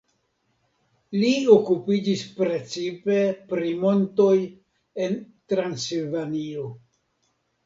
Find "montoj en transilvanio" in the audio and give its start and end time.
3.85-6.67